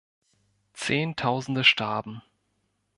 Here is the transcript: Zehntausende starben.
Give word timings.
Zehntausende 0.73 1.63
starben. 1.63 2.23